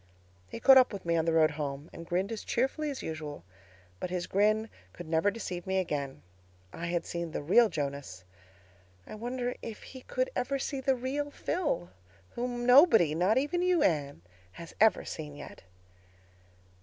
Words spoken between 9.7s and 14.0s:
he could ever see the real Phil—whom nobody, not even you,